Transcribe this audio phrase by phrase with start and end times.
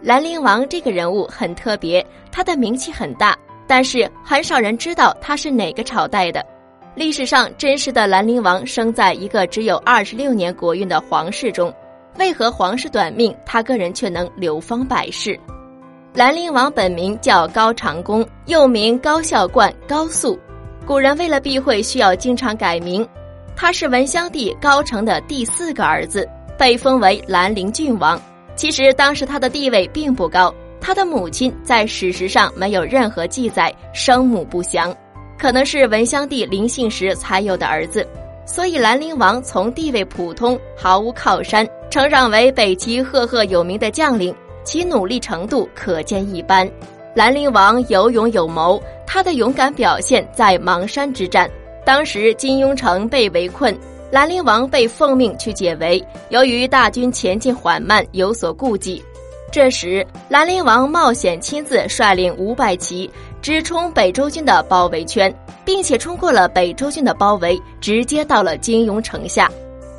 [0.00, 6.44] 兰陵王这个人物很特别，他的名气很大，但是很少人知道他是哪个朝代的。
[6.94, 11.72] 历史上真实的兰陵王生在一个只有二十六年国运的皇室中，
[12.16, 15.38] 为何皇室短命，他个人却能流芳百世？
[16.14, 20.38] 兰陵王本名叫高长恭，又名高孝冠、高肃。
[20.86, 23.06] 古人为了避讳需要经常改名，
[23.54, 28.20] 他是文襄帝高澄的第四个儿子，被封为兰陵郡王。
[28.58, 34.92] 其实当时他的地位并不高，他的母亲在史实上没有任何记载，生母不详，
[35.38, 38.04] 可能是文襄帝临幸时才有的儿子。
[38.44, 44.34] 所以兰陵王从地位普通、毫无靠山，成长为北齐赫赫有名的将领。
[44.64, 46.68] 其努力程度可见一斑。
[47.14, 51.48] 兰陵王有勇有谋，他的勇敢表现在邙山之战。
[51.86, 53.72] 当时金庸城被围困，
[54.10, 56.02] 兰陵王被奉命去解围。
[56.30, 59.02] 由于大军前进缓慢，有所顾忌。
[59.50, 65.34] 这时，兰陵王冒险亲自率领五百骑直冲北周军的包围圈，
[65.64, 69.50] 并且冲过了北周军的包围，直接到了金庸城下。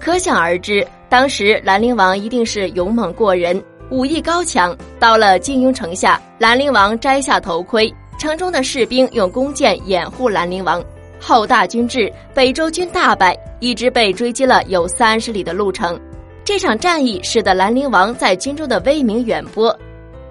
[0.00, 3.60] 可想而知，当时兰陵王一定是勇猛过人。
[3.90, 10.82] 武艺高强，到了金庸城下，兰陵王摘下头盔，城中的士兵用弓箭掩护兰陵王。
[11.20, 15.98] 后大军至，北周军大败，一直被追击了有三十里的路程。
[16.44, 19.76] 这场战役使得兰陵王在军中的威名远播。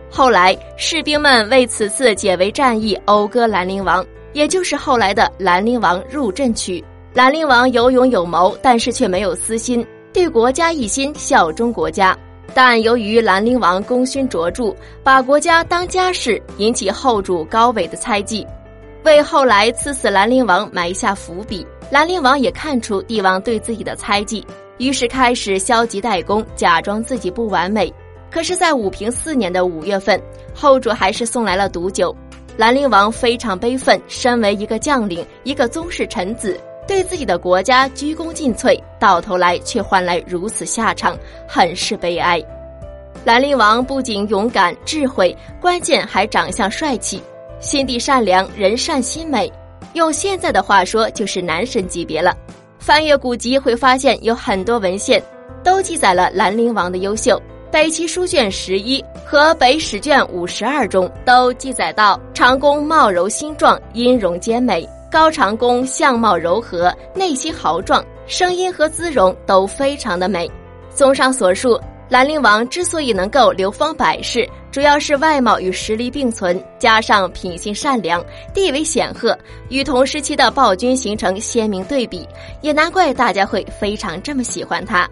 [0.09, 6.79] 后来，士兵们为此次解围战役讴歌兰陵王，也就是后来的《兰陵王入阵曲》。
[7.13, 12.17] 兰陵王有勇有谋，但是却没有私心，对国家一心，效忠国家。
[12.53, 18.47] 但由于兰陵王功勋卓著，把国家当家事，引起后主高纬的猜忌，
[19.05, 21.65] 为后来赐死兰陵王埋下伏笔。
[21.91, 24.45] 兰陵王也看出帝王对自己的猜忌，
[24.79, 27.93] 于是开始消极怠工，假装自己不完美。
[28.31, 30.19] 可是，在武平四年的五月份，
[30.53, 32.13] 后主还是送来了毒酒。
[32.57, 36.59] 兰陵王非常悲愤，身为一个将领，一个宗室臣子。
[36.87, 41.17] 对自己的国家鞠躬尽瘁，到头来却换来如此下场，
[41.47, 42.43] 很是悲哀。
[43.23, 47.21] 兰陵王不仅勇敢智慧，关键还长相帅气，
[47.59, 49.51] 心地善良，人善心美。
[49.93, 52.35] 用现在的话说，就是男神级别了。
[52.79, 55.21] 翻阅古籍会发现，有很多文献
[55.63, 57.41] 都记载了兰陵王的优秀。
[57.71, 64.87] 北齐书卷十一和北史卷五十二中都记载到，长公貌柔心壮，音容兼美。
[65.11, 70.49] 高长恭相貌柔和，内心豪壮，声音和姿容都非常的美。
[70.93, 78.23] 综上所述，兰陵王之所以能够流芳百世，主要是外貌与实力并存，加上品性善良，
[78.53, 79.37] 地位显赫，
[79.69, 82.27] 与同时期的暴君形成鲜明对比，
[82.61, 85.09] 也难怪大家会非常这么喜欢他。